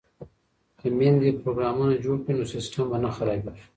که 0.79 0.87
میندې 0.97 1.39
پروګرامونه 1.41 1.93
جوړ 2.05 2.17
کړي 2.23 2.33
نو 2.39 2.45
سیسټم 2.53 2.85
به 2.91 2.97
نه 3.03 3.09
خرابیږي. 3.15 3.63